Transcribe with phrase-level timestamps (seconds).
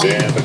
[0.00, 0.37] Damn it.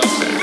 [0.00, 0.42] something.